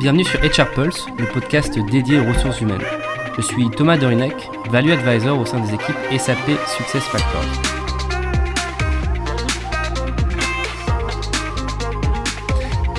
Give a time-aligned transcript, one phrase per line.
[0.00, 2.80] bienvenue sur HR Pulse, le podcast dédié aux ressources humaines.
[3.36, 4.32] Je suis Thomas Dorinek,
[4.70, 7.44] Value Advisor au sein des équipes SAP Success Factors.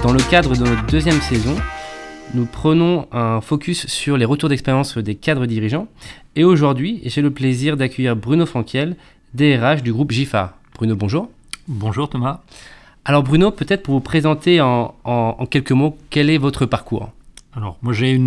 [0.04, 1.56] Dans le cadre de notre deuxième saison,
[2.36, 5.88] nous prenons un focus sur les retours d'expérience des cadres dirigeants.
[6.36, 8.96] Et aujourd'hui, j'ai le plaisir d'accueillir Bruno Franquiel,
[9.34, 10.54] DRH du groupe GIFAR.
[10.76, 11.32] Bruno, bonjour.
[11.68, 12.42] Bonjour Thomas.
[13.04, 14.94] Alors Bruno, peut-être pour vous présenter en,
[15.50, 17.10] quelques mots, quel est votre parcours?
[17.54, 18.18] Alors moi j'ai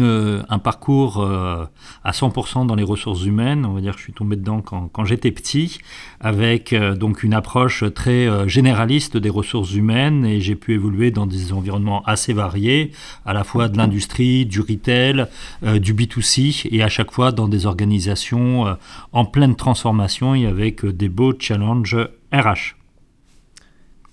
[0.50, 1.64] un parcours euh,
[2.02, 5.04] à 100% dans les ressources humaines, on va dire que je suis tombé dedans quand,
[5.06, 5.78] j'étais petit,
[6.20, 10.26] avec euh, donc une approche très euh, généraliste des ressources humaines.
[10.26, 12.90] Et j'ai pu évoluer dans des environnements assez variés,
[13.24, 15.26] à la fois de l'industrie, du retail,
[15.62, 18.76] du B2C et à chaque fois dans des organisations
[19.12, 21.96] en pleine transformation et avec des beaux challenges
[22.32, 22.74] RH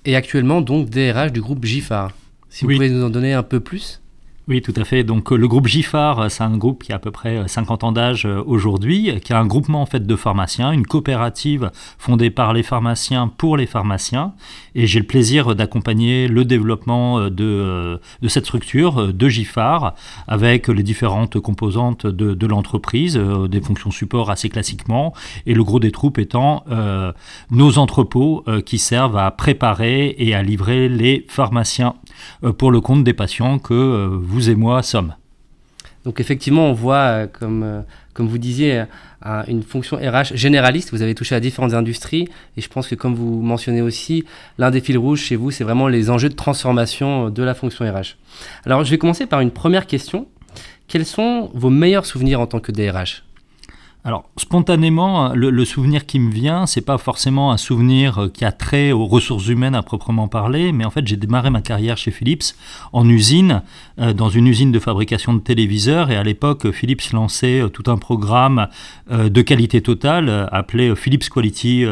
[0.05, 2.11] et actuellement donc DRH du groupe GIFAR.
[2.49, 4.00] Si vous pouvez nous en donner un peu plus
[4.51, 5.05] oui, tout à fait.
[5.05, 7.85] Donc euh, le groupe GIFAR, euh, c'est un groupe qui a à peu près 50
[7.85, 12.31] euh, ans d'âge aujourd'hui, qui a un groupement en fait de pharmaciens, une coopérative fondée
[12.31, 14.33] par les pharmaciens pour les pharmaciens.
[14.75, 19.95] Et j'ai le plaisir d'accompagner le développement de, de, cette structure de GIFAR
[20.27, 25.13] avec les différentes composantes de, de l'entreprise, des fonctions support assez classiquement,
[25.45, 26.63] et le gros des troupes étant
[27.51, 31.95] nos entrepôts qui servent à préparer et à livrer les pharmaciens
[32.57, 35.13] pour le compte des patients que vous et moi sommes.
[36.05, 37.81] Donc effectivement, on voit, euh, comme, euh,
[38.13, 38.85] comme vous disiez,
[39.25, 40.91] euh, une fonction RH généraliste.
[40.91, 42.27] Vous avez touché à différentes industries.
[42.57, 44.25] Et je pense que comme vous mentionnez aussi,
[44.57, 47.85] l'un des fils rouges chez vous, c'est vraiment les enjeux de transformation de la fonction
[47.85, 48.17] RH.
[48.65, 50.27] Alors je vais commencer par une première question.
[50.87, 53.23] Quels sont vos meilleurs souvenirs en tant que DRH
[54.03, 58.51] alors, spontanément, le, souvenir qui me vient, c'est pas forcément un souvenir euh, qui a
[58.51, 62.09] trait aux ressources humaines à proprement parler, mais en fait, j'ai démarré ma carrière chez
[62.09, 62.55] Philips
[62.93, 63.61] en usine,
[63.99, 67.91] euh, dans une usine de fabrication de téléviseurs, et à l'époque, Philips lançait euh, tout
[67.91, 68.67] un programme
[69.09, 71.85] de qualité totale appelé Philips Quality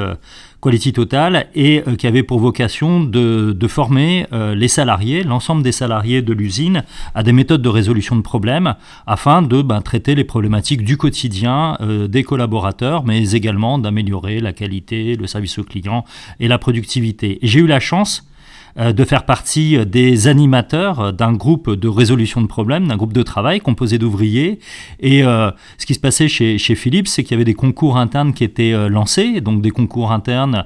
[0.61, 5.71] Quality Total et euh, qui avait pour vocation de, former euh, les salariés, l'ensemble des
[5.71, 6.83] salariés de l'usine,
[7.15, 8.75] à des méthodes de résolution de problèmes
[9.07, 14.53] afin de ben, traiter les problématiques du quotidien euh, des collaborateurs, mais également d'améliorer la
[14.53, 16.03] qualité, le service au client
[16.39, 17.39] et la productivité.
[17.41, 18.28] J'ai eu la chance
[18.77, 23.13] de faire partie euh, des animateurs euh, d'un groupe de résolution de problèmes, d'un groupe
[23.13, 24.59] de travail composé d'ouvriers.
[24.99, 28.33] Et ce qui se passait chez, chez Philips, c'est qu'il y avait des concours internes
[28.33, 30.65] qui étaient lancés, donc des concours internes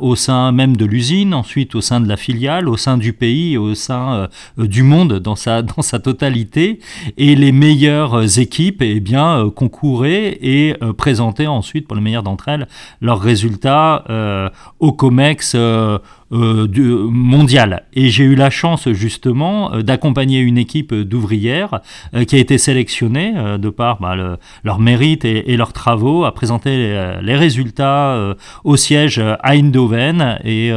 [0.00, 3.56] au sein même de l'usine, ensuite au sein de la filiale, au sein du pays,
[3.56, 6.80] au sein du monde dans sa, dans sa totalité.
[7.16, 12.68] Et les meilleures équipes eh bien, concouraient et présentaient ensuite, pour les meilleures d'entre elles,
[13.00, 14.04] leurs résultats
[14.80, 15.98] au COMEX euh,
[16.30, 17.84] du, mondial.
[17.94, 21.80] Et j'ai eu la chance justement euh, d'accompagner une équipe d'ouvrières
[22.14, 24.14] euh, qui a été sélectionnée de par bah,
[24.64, 28.34] leur mérite et, leurs travaux à présenter les, résultats
[28.64, 30.38] au siège à Eindhoven.
[30.44, 30.70] Et,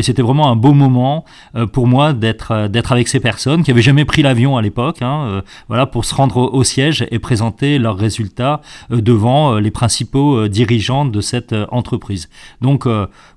[0.00, 1.24] c'était vraiment un beau moment
[1.72, 2.52] pour moi d'être
[2.92, 6.36] avec ces personnes qui n'avaient jamais pris l'avion à l'époque, hein, voilà, pour se rendre
[6.36, 12.28] au, au, siège et présenter leurs résultats devant les principaux dirigeants de cette entreprise.
[12.60, 12.86] Donc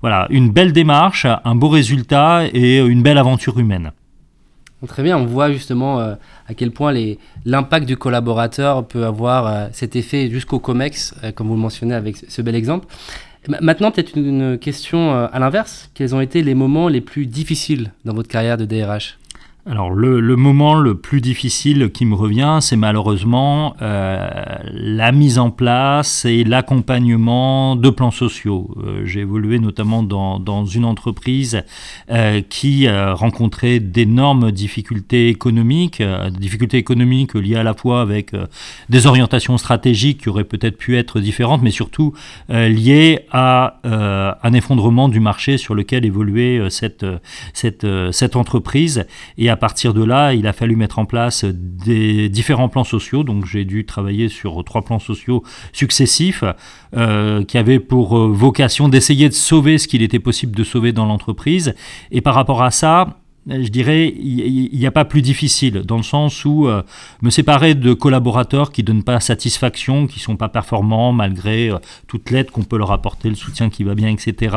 [0.00, 3.92] voilà, une belle démarche, un beau résultat et une belle aventure humaine.
[4.88, 6.16] Très bien, on voit justement euh,
[6.48, 6.92] à quel point
[7.44, 11.94] l'impact du collaborateur peut avoir euh, cet effet jusqu'au COMEX, euh, comme vous le mentionnez
[11.94, 12.88] avec ce bel exemple.
[13.60, 15.88] Maintenant, peut-être une question à l'inverse.
[15.94, 19.18] Quels ont été les moments les plus difficiles dans votre carrière de DRH
[19.64, 24.28] alors le, moment le plus difficile qui me revient, c'est malheureusement euh,
[24.64, 28.74] la mise en place et l'accompagnement de plans sociaux.
[28.82, 31.62] Euh, j'ai évolué notamment dans, dans une entreprise
[32.10, 36.02] euh, qui rencontrait d'énormes difficultés économiques,
[36.40, 38.32] difficultés économiques liées à la fois avec
[38.88, 42.12] des orientations stratégiques qui auraient peut-être pu être différentes, mais surtout
[42.48, 47.06] liées à un effondrement du marché sur lequel évoluait cette,
[47.52, 49.06] cette, cette entreprise.
[49.38, 53.22] Et à partir de là, il a fallu mettre en place des différents plans sociaux.
[53.22, 56.42] Donc j'ai dû travailler sur trois plans sociaux successifs
[56.96, 60.92] euh, qui avaient pour euh, vocation d'essayer de sauver ce qu'il était possible de sauver
[60.92, 61.74] dans l'entreprise.
[62.10, 66.04] Et par rapport à ça, je dirais, il n'y a pas plus difficile, dans le
[66.04, 66.82] sens où euh,
[67.22, 71.70] me séparer de collaborateurs qui ne donnent pas satisfaction, qui ne sont pas performants, malgré
[72.06, 74.56] toute l'aide qu'on peut leur apporter, le soutien qui va bien, etc.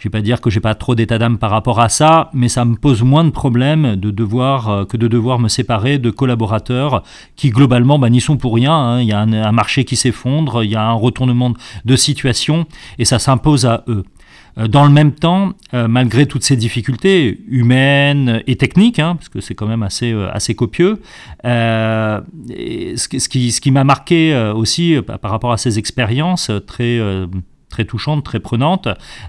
[0.00, 2.48] Je vais pas dire que j'ai pas trop d'état d'âme par rapport à ça, mais
[2.48, 6.08] ça me pose moins de problèmes de devoir euh, que de devoir me séparer de
[6.08, 7.02] collaborateurs
[7.36, 8.72] qui globalement bah, n'y sont pour rien.
[8.72, 9.02] Hein.
[9.02, 11.52] Il y a un, marché qui s'effondre, il y a un retournement
[11.84, 12.64] de situation
[12.98, 14.04] et ça s'impose à eux.
[14.68, 19.54] dans le même temps, malgré toutes ces difficultés humaines et techniques, hein, parce que c'est
[19.54, 21.02] quand même assez, assez copieux,
[21.44, 26.98] ce, qui, ce qui m'a marqué aussi par rapport à ces expériences très
[27.70, 28.88] très touchante, très prenante,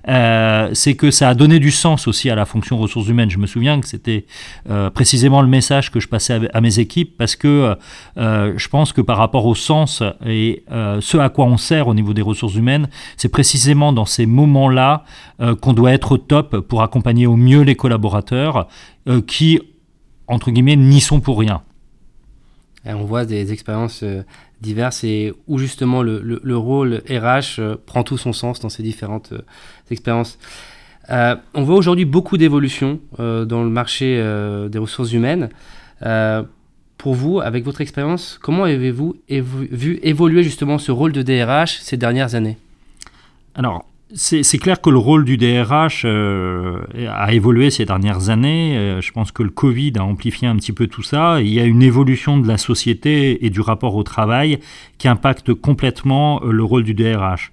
[0.10, 3.30] euh, c'est que ça a donné du sens aussi à la fonction ressources humaines.
[3.30, 4.26] Je me souviens que c'était
[4.70, 7.78] euh, précisément le message que je passais à, mes équipes parce que
[8.18, 11.94] euh, je pense que par rapport au sens et ce à quoi on sert au
[11.94, 15.04] niveau des ressources humaines, c'est précisément dans ces moments-là
[15.62, 18.68] qu'on doit être au top pour accompagner au mieux les collaborateurs
[19.28, 19.60] qui,
[20.28, 21.62] entre guillemets, n'y sont pour rien.
[22.86, 24.04] On voit des expériences
[24.62, 29.33] diverses et où justement le, rôle RH euh, prend tout son sens dans ces différentes
[29.33, 29.42] euh,
[29.89, 30.38] expériences.
[31.10, 34.24] Euh, on voit aujourd'hui beaucoup d'évolutions dans le marché
[34.69, 35.50] des ressources humaines.
[36.98, 41.98] pour vous, avec votre expérience, comment avez-vous vu évoluer justement ce rôle de DRH ces
[41.98, 42.57] dernières années?
[43.56, 43.83] Alors,
[44.13, 48.78] c'est clair que le rôle du DRH euh, a évolué ces dernières années.
[48.78, 51.42] Euh, je pense que le Covid a amplifié un petit peu tout ça.
[51.42, 54.60] Il y a une évolution de la société et du rapport au travail
[54.98, 57.52] qui impacte complètement euh, le rôle du DRH.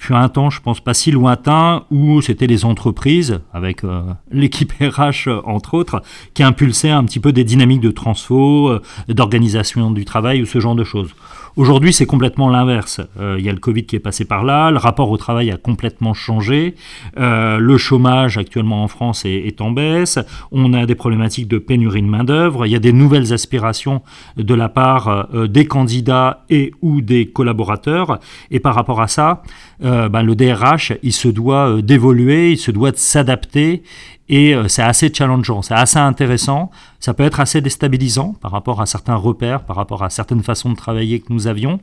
[0.00, 3.82] Il fut un temps, je pense pas si lointain, où c'était les entreprises, avec
[4.30, 6.02] l'équipe RH entre autres,
[6.34, 8.78] qui impulsaient un petit peu des dynamiques de transfo,
[9.08, 11.12] d'organisation du travail ou ce genre de choses.
[11.58, 13.00] Aujourd'hui, c'est complètement l'inverse.
[13.18, 15.50] Euh, il y a le Covid qui est passé par là, le rapport au travail
[15.50, 16.76] a complètement changé,
[17.18, 20.20] euh, le chômage actuellement en France est, en baisse,
[20.52, 24.02] on a des problématiques de pénurie de main-d'œuvre, il y a des nouvelles aspirations
[24.36, 28.20] de la part euh, des candidats et ou des collaborateurs.
[28.52, 29.42] Et par rapport à ça,
[29.80, 33.82] ben, le DRH, il se doit d'évoluer, il se doit de s'adapter
[34.28, 36.70] et euh, c'est assez challengeant, c'est assez intéressant.
[37.00, 40.70] Ça peut être assez déstabilisant par rapport à certains repères, par rapport à certaines façons
[40.70, 41.80] de travailler que nous avions.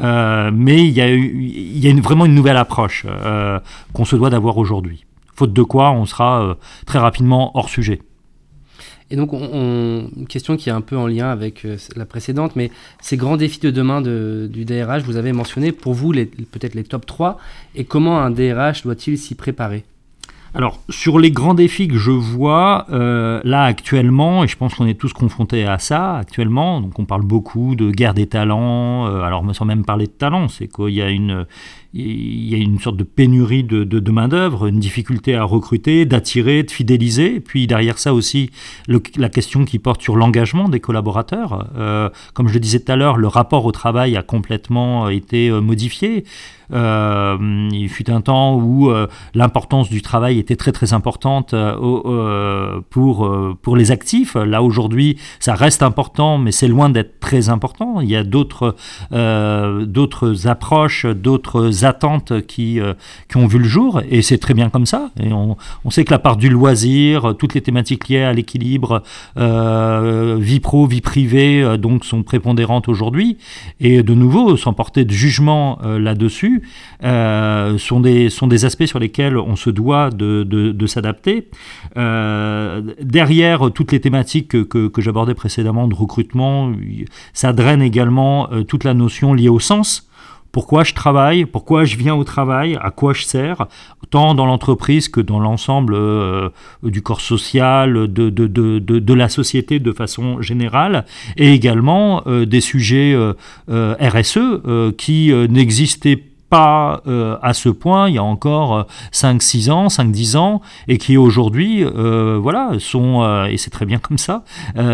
[0.00, 3.58] Euh, mais il y a, vraiment une nouvelle approche euh,
[3.94, 5.04] qu'on se doit d'avoir aujourd'hui.
[5.34, 6.56] Faute de quoi, on sera
[6.86, 8.00] très rapidement hors sujet.
[9.10, 12.70] Et donc, on, une question qui est un peu en lien avec la précédente, mais
[13.00, 16.84] ces grands défis de demain de, du DRH, vous avez mentionné pour vous peut-être les
[16.84, 17.38] top 3,
[17.76, 19.84] et comment un DRH doit-il s'y préparer?
[20.56, 24.86] Alors, sur les grands défis que je vois euh, là actuellement, et je pense qu'on
[24.86, 29.20] est tous confrontés à ça actuellement, donc on parle beaucoup de guerre des talents, euh,
[29.20, 31.44] alors sans même parler de talents, c'est qu'il y a une,
[31.92, 36.70] il y a une sorte de pénurie de, main-d'œuvre, une difficulté à recruter, d'attirer, de
[36.70, 37.34] fidéliser.
[37.34, 38.50] Et puis derrière ça aussi,
[38.88, 41.68] la question qui porte sur l'engagement des collaborateurs.
[41.76, 45.50] Euh, comme je le disais tout à l'heure, le rapport au travail a complètement été
[45.50, 46.24] modifié.
[46.72, 48.90] Euh, il fut un temps où
[49.34, 51.54] l'importance du travail était très très importante
[52.90, 54.34] pour, pour les actifs.
[54.34, 58.00] Là aujourd'hui, ça reste important, mais c'est loin d'être très important.
[58.00, 58.76] Il y a d'autres
[59.10, 62.94] d'autres approches, d'autres attentes qui, euh,
[63.28, 65.10] qui ont vu le jour, et c'est très bien comme ça.
[65.20, 69.02] Et on, on, sait que la part du loisir, toutes les thématiques liées à l'équilibre,
[69.36, 73.38] euh, vie pro, vie privée, euh, donc sont prépondérantes aujourd'hui.
[73.80, 76.55] Et de nouveau, sans porter de jugement là-dessus,
[77.02, 81.48] sont, des, sont des aspects sur lesquels on se doit de, de, s'adapter.
[81.94, 86.72] derrière toutes les thématiques que, que, j'abordais précédemment de recrutement,
[87.32, 90.06] ça draine également toute la notion liée au sens.
[90.56, 93.66] Pourquoi je travaille, pourquoi je viens au travail, à quoi je sers,
[94.08, 96.48] tant dans l'entreprise que dans l'ensemble euh,
[96.82, 101.04] du corps social, de, de, de, de, la société de façon générale,
[101.36, 103.34] et également euh, des sujets euh,
[104.00, 110.60] RSE qui n'existaient pas à ce point il y a encore 5-6 ans, 5-10 ans,
[110.88, 114.44] et qui aujourd'hui, voilà, sont, et c'est très bien comme ça,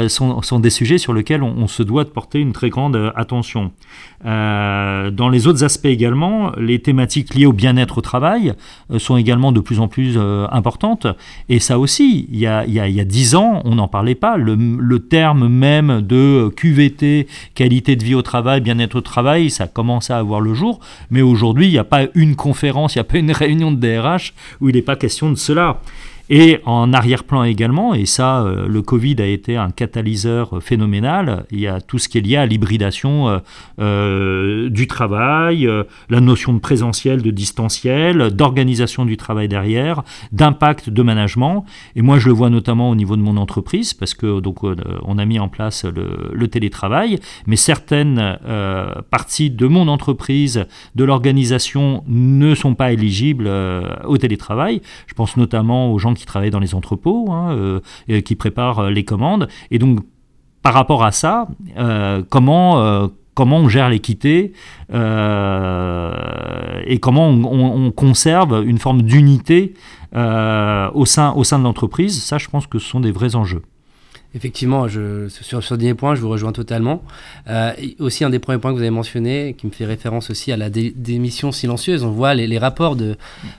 [0.09, 3.73] sont, des sujets sur lesquels on, se doit de porter une très grande attention.
[4.25, 8.55] Euh, dans les autres aspects également, les thématiques liées au bien-être au travail
[8.91, 11.07] euh, sont également de plus en plus euh, importantes.
[11.49, 13.75] Et ça aussi, il y a, il y a, il y a 10 ans, on
[13.75, 14.37] n'en parlait pas.
[14.37, 19.67] Le, le, terme même de QVT, qualité de vie au travail, bien-être au travail, ça
[19.67, 20.79] commence à avoir le jour.
[21.11, 23.77] Mais aujourd'hui, il n'y a pas une conférence, il n'y a pas une réunion de
[23.77, 25.81] DRH où il n'est pas question de cela.
[26.35, 31.61] Et en arrière-plan également, et ça, euh, le Covid a été un catalyseur phénoménal, il
[31.61, 33.39] y a tout ce qui est lié à l'hybridation euh,
[33.79, 35.69] euh, du travail,
[36.09, 41.67] la notion de présentiel, de distanciel, d'organisation du travail derrière, d'impact de management.
[41.97, 45.19] Et moi, je le vois notamment au niveau de mon entreprise, parce que donc on
[45.19, 48.39] a mis en place le télétravail, mais certaines
[49.11, 53.51] parties de mon entreprise, de l'organisation, ne sont pas éligibles
[54.07, 54.81] au télétravail.
[55.07, 57.81] Je pense notamment aux gens qui qui travaillent dans les entrepôts, hein, euh,
[58.21, 59.49] qui préparent euh, les commandes.
[59.71, 59.99] Et donc,
[60.63, 64.53] par rapport à ça, euh, comment comment on gère l'équité
[64.93, 64.95] et
[67.01, 69.75] comment on, conserve une forme d'unité
[70.15, 72.23] au, sein, au sein de l'entreprise.
[72.23, 73.63] Ça, je pense que ce sont des vrais enjeux.
[74.35, 77.03] Effectivement, sur, ce dernier point, je vous rejoins totalement.
[77.49, 80.51] Euh, aussi, un des premiers points que vous avez mentionné, qui me fait référence aussi
[80.53, 83.17] à la démission silencieuse, on voit les, rapports de,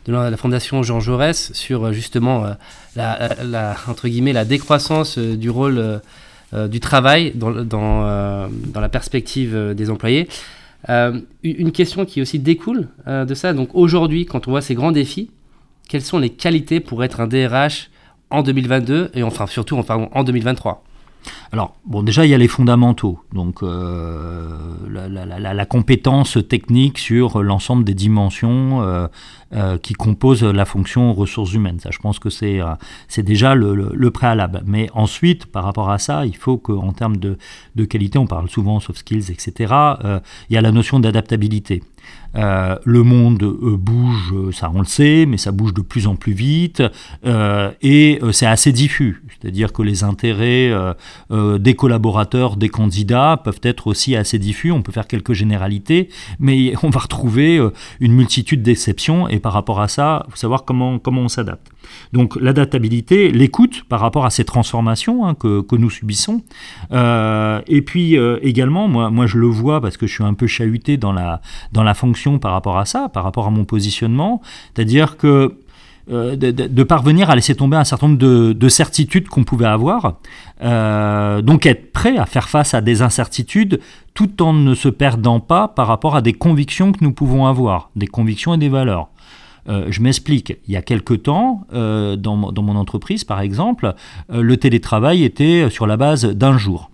[0.08, 2.54] la, Fondation Jean Jaurès sur euh, justement euh,
[2.96, 6.02] la, entre guillemets, la décroissance du rôle
[6.70, 10.28] du travail dans, dans, dans, la perspective des employés.
[10.88, 15.32] une question qui aussi découle de ça, donc aujourd'hui, quand on voit ces grands défis,
[15.90, 17.90] quelles sont les qualités pour être un DRH
[18.30, 20.84] en 2022 et enfin surtout en, en 2023
[21.52, 24.58] alors, bon, déjà, il y a les fondamentaux, donc euh,
[24.90, 29.08] la, compétence technique sur l'ensemble des dimensions euh,
[29.54, 31.80] euh, qui composent la fonction ressources humaines.
[31.80, 34.64] Ça, je pense que c'est déjà le, préalable.
[34.66, 37.38] Mais ensuite, par rapport à ça, il faut qu'en termes de,
[37.76, 39.74] de, qualité, on parle souvent soft skills, etc.,
[40.50, 41.84] il y a la notion d'adaptabilité.
[42.36, 46.16] Euh, le monde euh, bouge, ça on le sait, mais ça bouge de plus en
[46.16, 46.82] plus vite
[47.26, 49.24] euh, et c'est assez diffus.
[49.40, 50.72] C'est-à-dire que les intérêts
[51.30, 54.72] des collaborateurs, des candidats peuvent être aussi assez diffus.
[54.72, 57.60] On peut faire quelques généralités, mais on va retrouver
[58.00, 61.73] une multitude d'exceptions et par rapport à ça, il faut savoir comment, comment on s'adapte.
[62.12, 66.42] Donc l'adaptabilité, l'écoute par rapport à ces transformations hein, que, nous subissons.
[66.92, 71.12] et puis également, moi, je le vois parce que je suis un peu chahuté dans
[71.12, 74.42] la, dans la fonction par rapport à ça, par rapport à mon positionnement.
[74.74, 75.56] C'est-à-dire que
[76.12, 80.18] euh, de, parvenir à laisser tomber un certain nombre de, certitudes qu'on pouvait avoir.
[80.62, 83.80] Euh, donc être prêt à faire face à des incertitudes
[84.14, 87.90] tout en ne se perdant pas par rapport à des convictions que nous pouvons avoir,
[87.96, 89.08] des convictions et des valeurs.
[89.70, 90.58] Euh, je m'explique.
[90.68, 93.96] Il y a quelque temps, dans, dans, mon entreprise, par exemple,
[94.30, 96.90] le télétravail était sur la base d'un jour.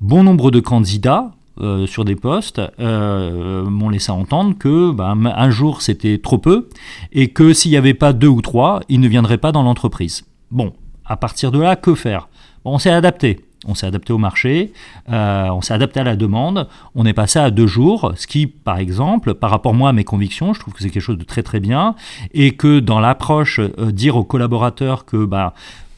[0.00, 5.50] Bon nombre de candidats euh, sur des postes euh, m'ont laissé entendre que bah, un
[5.50, 6.70] jour c'était trop peu
[7.12, 10.24] et que s'il n'y avait pas deux ou trois, ils ne viendraient pas dans l'entreprise.
[10.50, 10.72] Bon,
[11.04, 12.28] à partir de là, que faire?
[12.64, 13.40] On s'est adapté.
[13.66, 14.72] On s'est adapté au marché,
[15.10, 18.46] euh, on s'est adapté à la demande, on est passé à deux jours, ce qui,
[18.46, 21.24] par exemple, par rapport moi à mes convictions, je trouve que c'est quelque chose de
[21.24, 21.94] très très bien,
[22.34, 25.54] et que dans l'approche, dire aux collaborateurs que bah,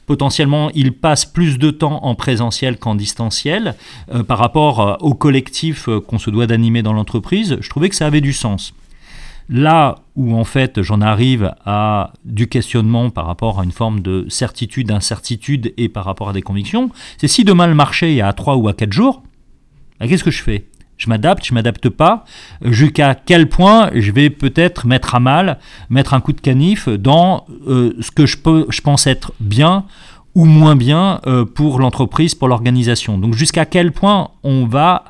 [0.06, 3.74] potentiellement ils passent plus de temps en présentiel qu'en distanciel
[4.12, 7.88] euh, par rapport euh, au collectif euh, qu'on se doit d'animer dans l'entreprise, je trouvais
[7.88, 8.74] que ça avait du sens.
[9.48, 14.26] Là où en fait j'en arrive à du questionnement par rapport à une forme de
[14.28, 18.32] certitude, d'incertitude et par rapport à des convictions, c'est si demain le marché est à
[18.32, 19.22] 3 ou à 4 jours,
[20.00, 20.66] bah, qu'est-ce que je fais?
[20.96, 22.24] Je m'adapte, je m'adapte pas,
[22.62, 25.58] jusqu'à quel point je vais peut-être mettre à mal,
[25.90, 29.84] mettre un coup de canif dans euh, ce que je pense être bien
[30.34, 33.18] ou moins bien euh, pour l'entreprise, pour l'organisation.
[33.18, 35.04] Donc jusqu'à quel point on va,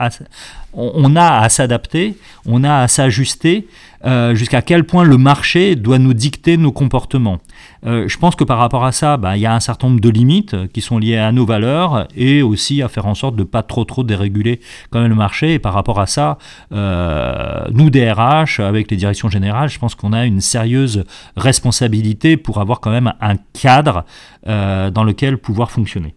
[0.74, 3.66] on, a à s'adapter, on a à s'ajuster,
[4.04, 7.38] euh, jusqu'à quel point le marché doit nous dicter nos comportements.
[7.86, 10.00] Euh, je pense que par rapport à ça, bah, il y a un certain nombre
[10.00, 13.42] de limites qui sont liées à nos valeurs et aussi à faire en sorte de
[13.42, 15.54] ne pas trop trop déréguler quand même le marché.
[15.54, 16.38] Et par rapport à ça,
[16.72, 21.04] euh, nous DRH, avec les directions générales, je pense qu'on a une sérieuse
[21.36, 24.04] responsabilité pour avoir quand même un cadre
[24.46, 26.14] euh, dans lequel pouvoir fonctionner.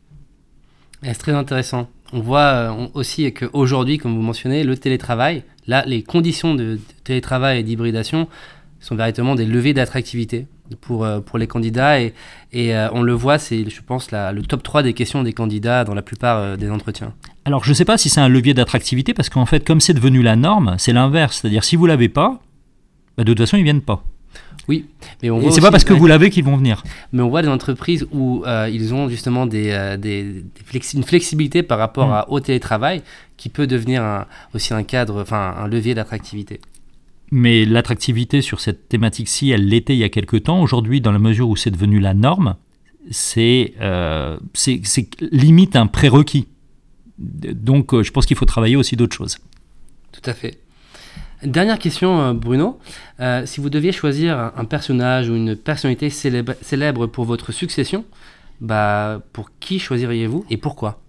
[1.04, 1.88] C'est très intéressant.
[2.14, 7.64] On voit aussi qu'aujourd'hui, comme vous mentionnez, le télétravail, là, les conditions de télétravail et
[7.64, 8.28] d'hybridation
[8.80, 10.48] sont véritablement des levées d'attractivité
[10.82, 12.00] pour, euh, pour les candidats.
[12.00, 12.14] Et,
[12.56, 15.94] euh, on le voit, c'est, je pense, le top 3 des questions des candidats dans
[15.94, 17.14] la plupart euh, des entretiens.
[17.46, 19.94] Alors, je ne sais pas si c'est un levier d'attractivité, parce qu'en fait, comme c'est
[19.94, 21.40] devenu la norme, c'est l'inverse.
[21.42, 22.40] C'est-à-dire, si vous ne l'avez pas,
[23.18, 24.04] bah, de toute façon, ils ne viennent pas.
[24.68, 24.86] Oui,
[25.24, 26.84] mais on c'est pas parce que vous l'avez qu'ils vont venir.
[27.14, 30.44] Mais on voit des entreprises où ils ont justement des, des,
[30.94, 32.14] une flexibilité par rapport mm.
[32.14, 33.02] à, au télétravail
[33.38, 36.60] qui peut devenir un, aussi un cadre, enfin un levier d'attractivité.
[37.32, 40.62] Mais l'attractivité sur cette thématique-ci, elle l'était il y a quelque temps.
[40.62, 42.56] Aujourd'hui, dans la mesure où c'est devenu la norme,
[43.12, 44.38] c'est euh,
[45.32, 46.48] limite un prérequis.
[47.18, 49.38] Donc euh, je pense qu'il faut travailler aussi d'autres choses.
[50.12, 50.60] Tout à fait.
[51.44, 52.80] Dernière question, euh, Bruno.
[53.20, 58.06] Euh, si vous deviez choisir un, personnage ou une personnalité célèbre, célèbre pour votre succession,
[58.60, 61.00] bah, pour qui choisiriez-vous et pourquoi?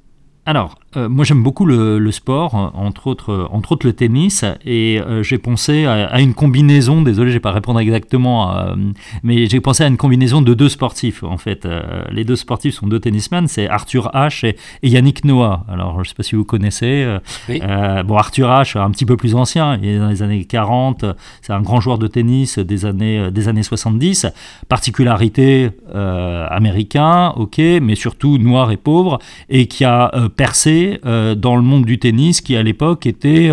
[0.49, 5.23] Alors, euh, moi j'aime beaucoup le, sport, entre autres, entre autres le tennis, et euh,
[5.23, 8.75] j'ai pensé à, une combinaison, désolé je vais pas répondre exactement, euh,
[9.23, 11.69] mais j'ai pensé à une combinaison de deux sportifs en fait.
[12.11, 14.57] les deux sportifs sont deux tennisman, c'est Arthur H et,
[14.89, 15.67] Yannick Noah.
[15.69, 17.07] Alors je sais pas si vous connaissez.
[17.49, 21.05] bon, Arthur H, un petit peu plus ancien, il est dans les années 40,
[21.43, 24.27] c'est un grand joueur de tennis des années, des années 70,
[24.71, 29.19] particularité américain, ok, mais surtout noir et pauvre,
[29.51, 33.51] et qui a percer dans le monde du tennis qui à l'époque était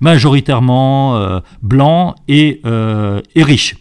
[0.00, 2.60] majoritairement blanc et,
[3.34, 3.76] et riche.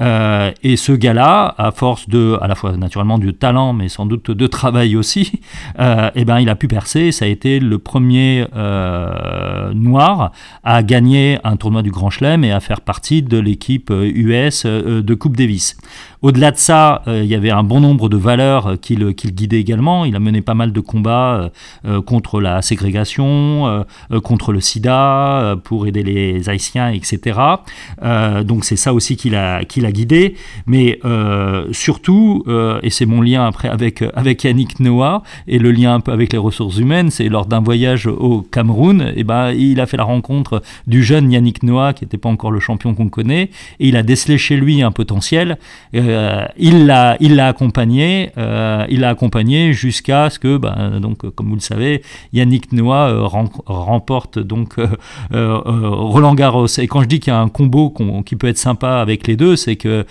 [0.00, 4.06] Euh, et ce gars-là, à force de, à la fois naturellement du talent, mais sans
[4.06, 5.40] doute de travail aussi,
[5.78, 7.12] euh, eh ben, il a pu percer.
[7.12, 10.32] Ça a été le premier euh, noir
[10.64, 15.14] à gagner un tournoi du Grand Chelem et à faire partie de l'équipe US de
[15.14, 15.76] Coupe Davis.
[16.24, 19.12] Au-delà de ça, euh, il y avait un bon nombre de valeurs euh, qui le,
[19.12, 20.06] guidaient également.
[20.06, 21.50] Il a mené pas mal de combats
[21.84, 23.84] euh, contre la ségrégation,
[24.22, 27.38] contre le sida, pour aider les Haïtiens, etc.
[28.44, 30.34] donc c'est ça aussi qui l'a qui l'a guidé.
[30.66, 30.98] Mais
[31.72, 32.44] surtout,
[32.82, 36.32] et c'est mon lien après avec, avec Yannick Noah, et le lien un peu avec
[36.32, 39.96] les ressources humaines, c'est lors d'un voyage au Cameroun, et eh ben, il a fait
[39.96, 43.50] la rencontre du jeune Yannick Noah, qui n'était pas encore le champion qu'on connaît,
[43.80, 45.58] et il a décelé chez lui un potentiel.
[45.94, 51.54] Euh, il l'a accompagné euh, il l'a accompagné jusqu'à ce que ben, donc comme vous
[51.54, 53.26] le savez Yannick Noah euh,
[53.66, 54.76] remporte donc
[55.30, 57.92] Roland Garros et quand je dis qu'il y a un combo
[58.24, 60.06] qui peut être sympa avec les deux c'est que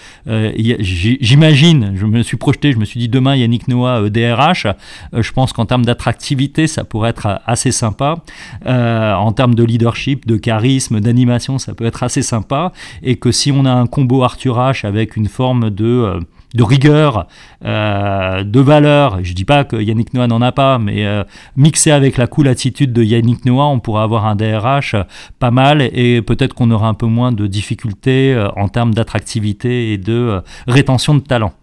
[0.80, 4.68] j'imagine je me suis projeté je me suis dit demain Yannick Noah DRH
[5.14, 8.18] je pense qu'en termes d'attractivité ça pourrait être assez sympa.
[8.66, 12.72] En termes de leadership de charisme d'animation ça peut être assez sympa.
[13.02, 16.20] Et que si on a un combo Arthur H avec une forme de euh,
[16.54, 17.28] de rigueur,
[17.66, 19.24] euh, de valeur.
[19.24, 21.24] Je ne dis pas que Yannick Noah n'en a pas, mais euh,
[21.56, 24.96] mixé avec la cool attitude de Yannick Noah, on pourra avoir un DRH
[25.40, 29.98] pas mal et peut-être qu'on aura un peu moins de difficultés en termes d'attractivité et
[29.98, 31.54] de rétention de talent.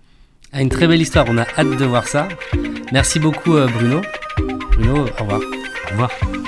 [0.52, 2.28] Ah, une très belle histoire, on a hâte de voir ça.
[2.92, 4.00] Merci beaucoup Bruno.
[4.73, 5.40] Bruno, au revoir.
[5.40, 6.39] Au revoir.